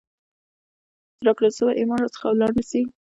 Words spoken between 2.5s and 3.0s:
نسي،